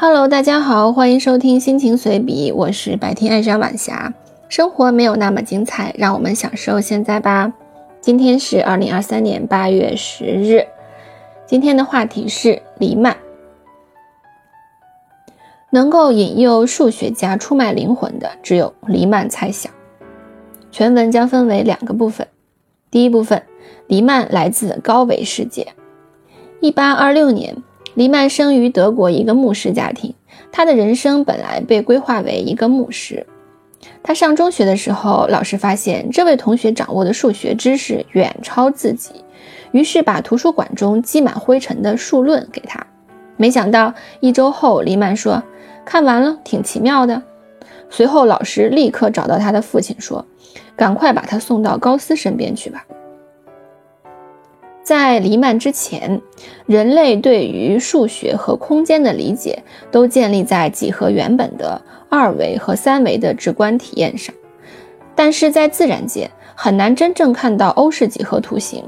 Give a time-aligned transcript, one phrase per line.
[0.00, 4.14] Hello，大家好，欢迎收听心情随笔，我是白天爱上晚霞。
[4.48, 7.52] 生活没有那么精彩，让我们享受现在吧。
[8.00, 10.64] 今天是二零二三年八月十日，
[11.46, 13.16] 今天的话题是黎曼。
[15.70, 19.72] 能够引诱数学家出卖灵魂的，只有黎曼猜想。
[20.70, 22.24] 全文将分为两个部分。
[22.88, 23.42] 第一部分，
[23.88, 25.66] 黎曼来自高维世界。
[26.60, 27.56] 一八二六年。
[27.94, 30.14] 黎曼生于德国一个牧师家庭，
[30.52, 33.26] 他的人生本来被规划为一个牧师。
[34.02, 39.24] 他上中学的时候，老师发现这位同学掌握的数学知识远超自己，
[39.72, 42.84] 于是把图书馆中积满灰尘的数论给他。
[43.36, 45.42] 没想到一周后，黎曼说
[45.86, 47.22] ：“看完了，挺奇妙的。”
[47.88, 50.24] 随后，老师立刻找到他的父亲说
[50.76, 52.84] ：“赶快把他送到高斯身边去吧。”
[54.88, 56.18] 在黎曼之前，
[56.64, 64.34] 人类对于数学和空间的理解都建立在几何原本的二维和三维的直观体验上，
[65.14, 68.82] 但是在自然界很难真正看到欧式几何图形。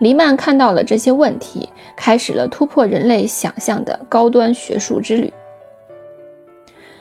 [0.00, 5.32] 黎曼看到了这些问题，开始了突破人类想象的高端学术之旅。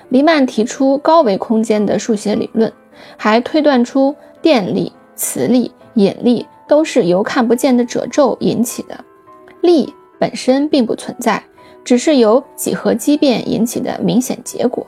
[0.10, 2.72] 黎曼提出高维空间的数学理论，
[3.18, 6.46] 还推断出电力、磁力、引力。
[6.68, 8.98] 都是由看不见的褶皱引起的，
[9.62, 11.42] 力本身并不存在，
[11.84, 14.86] 只是由几何畸变引起的明显结果。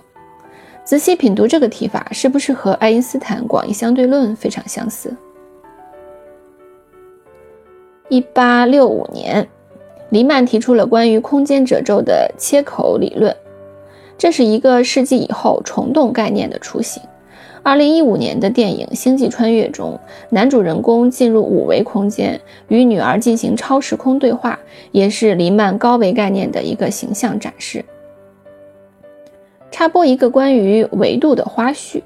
[0.83, 5.15] 仔细品读这个提法，是不是和爱因斯坦广义相对论非常相似？
[8.09, 9.47] 一八六五年，
[10.09, 13.35] 黎曼提出了关于空间褶皱的切口理论，
[14.17, 17.01] 这是一个世纪以后虫洞概念的雏形。
[17.61, 24.57] 二零一五年的电影《星际穿越》中，男主人公进入五维空间，与女儿进行超时空对话，
[24.91, 27.83] 也是黎曼高维概念的一个形象展示。
[29.71, 32.01] 插播一个关于维度的花絮，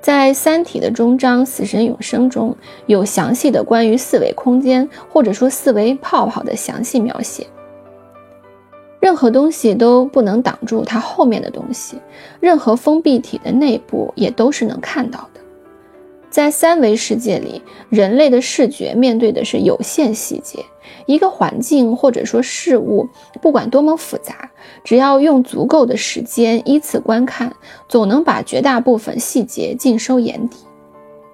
[0.00, 7.46] 在《三体》的终章《死神永生》中有详细的关于四维空间或者说四维泡泡的详细描写。
[9.00, 11.96] 任何东西都不能挡住它后面的东西，
[12.40, 15.40] 任何封闭体的内部也都是能看到的。
[16.30, 20.64] 在三维世界里，人类的视觉面对的是有限细节。
[21.06, 23.08] 一个环境或者说事物，
[23.40, 24.50] 不管多么复杂，
[24.84, 27.54] 只要用足够的时间依次观看，
[27.88, 30.58] 总能把绝大部分细节尽收眼底。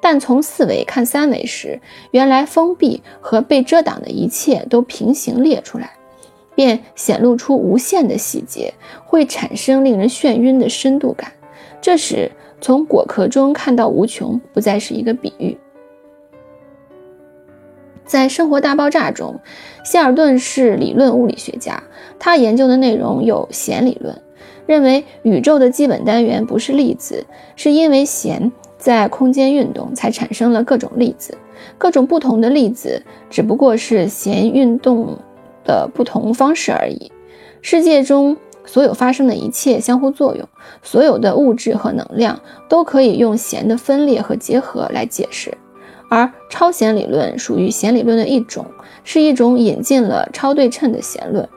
[0.01, 1.81] 但从四维看三维时，
[2.13, 5.91] 原来封闭和被遮挡的一切都平行列出来。
[6.55, 8.73] 便显露出无限的细节，
[9.05, 11.33] 会产生令人眩晕的深度感。
[11.81, 15.57] 这时，从果壳中看到无穷，不再是一个比喻。
[18.07, 19.39] 在《生活大爆炸》中，
[19.85, 21.83] 希尔顿是理论物理学家，
[22.19, 24.15] 他研究的内容有弦理论，
[24.67, 27.25] 认为宇宙的基本单元不是粒子，
[27.57, 31.37] 是因为弦在空间运动才产生了各种粒子，
[31.79, 35.19] 各种不同的粒子只不过是弦运动。
[35.65, 37.11] 的不同方式而已。
[37.63, 38.37] 世界中
[38.67, 40.49] 所有发生的一切相互作用，
[40.83, 42.39] 所有的物质和能量
[42.69, 45.57] 都可以用弦的分裂和结合来解释。
[46.11, 48.65] 而超弦理论属于弦理论的一种，
[49.03, 51.49] 是一种引进了超对称的弦论，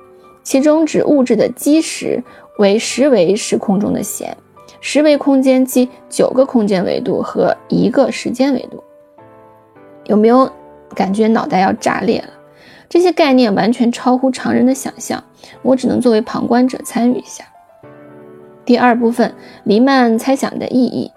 [0.41, 2.23] 其中指物质的基石
[2.57, 4.35] 为十维时空中的弦，
[4.79, 8.83] 十维空间即九个空间维度和一个时间维度。
[10.05, 10.49] 有没有
[10.95, 12.29] 感觉脑袋要炸裂了？
[12.89, 15.23] 这些概念完全超乎常人的想象，
[15.61, 17.43] 我只能作为旁观者参与一下。
[18.65, 19.33] 第二部分，
[19.63, 21.11] 黎曼猜想的意义。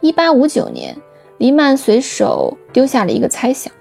[0.00, 0.96] 一八五九年，
[1.38, 3.72] 黎曼随手丢下了一个猜想，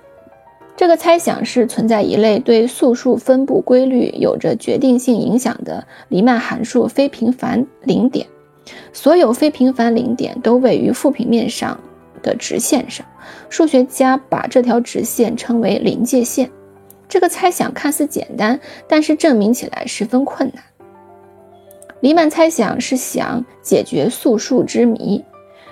[0.75, 8.27] 这个猜想是存在一类对素数分布规律有着决定性影响的黎曼函数非平凡零点，
[8.91, 11.79] 所有非平凡零点都位于负平面上
[12.21, 13.05] 的直线上，
[13.49, 16.49] 数学家把这条直线称为临界线。
[17.09, 20.63] 这个猜想看似简单，但是证明起来十分困难。
[21.99, 25.25] 黎曼猜想是想解决素数之谜。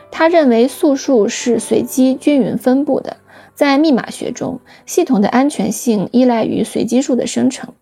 [0.10, 3.18] 他认为素数是随机均匀分布的，
[3.54, 7.74] 在密码学中，系统的安全性依赖于随机数的生成。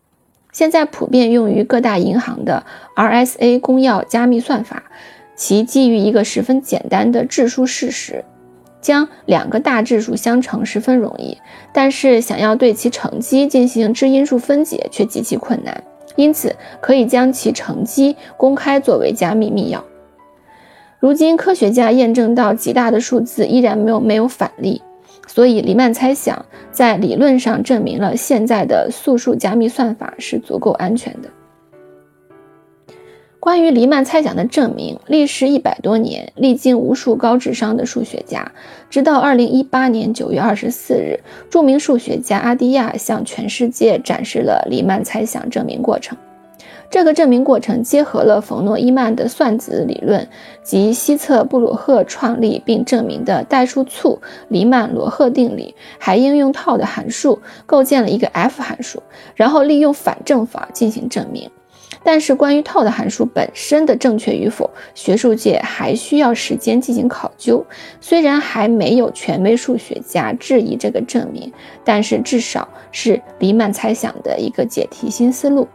[0.51, 2.65] 现在普遍用于各大银行的
[2.95, 4.83] RSA 公钥加密算法，
[5.35, 8.25] 其基于一个十分简单的质数事实。
[8.85, 11.35] 将两个大质数相乘十分容易，
[11.73, 15.83] 但是想要对其乘积进行质因数分解却极其困难，
[16.15, 19.79] 因此可以将其乘积公开作为加密密钥。
[20.99, 24.79] 如今科学家验证到极大的数字依然没有没有反例，
[25.25, 31.29] 所以黎曼猜想在理论上证明了现在的素数加密算法是足够安全的。
[33.45, 38.51] 关于黎曼猜想的证明，历时一百多年，历经无数高智商的数学家，
[38.89, 46.17] 直到二零一八年九月二十四日，著名数学家阿蒂亚向全世界展示了黎曼猜想证明过程。
[46.89, 50.27] 这个证明过程结合了冯诺依曼的算子理论
[50.63, 59.03] 及希策布鲁赫创立并证明的代数簇黎曼罗赫定理，还应用套的函数构建了一个 F 函数，
[59.35, 61.47] 然后利用反证法进行证明。
[62.07, 67.65] 但是，关于套的函数本身的正确与否，学术界还需要时间进行考究。
[67.99, 71.51] 虽然还没有权威数学家质疑这个证明，
[71.83, 75.67] 但是至少是黎曼猜想的一个解题新思路。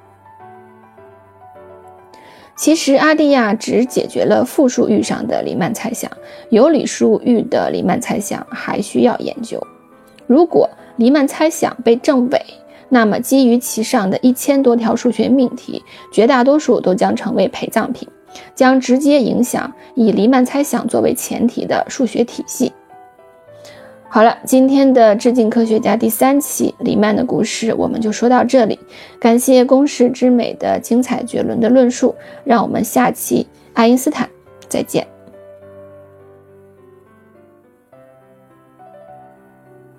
[2.56, 6.08] 其实，阿蒂亚只解决了复数域上的黎曼猜想，
[6.50, 9.60] 有理数域的黎曼猜想还需要研究。
[10.28, 12.40] 如果黎曼猜想被证伪，
[12.92, 15.82] 那么，基于其上的一千多条数学命题，
[16.12, 18.06] 绝大多数都将成为陪葬品，
[18.54, 22.72] 将直接影响以黎曼猜想作为前提的数学体系。
[24.08, 28.76] 好了，今天的致敬科学家第三期黎曼的故事我们就说到这里。
[29.20, 34.28] 感谢公式之美的精彩绝伦的论述，让我们下期爱因斯坦
[34.68, 35.06] 再见。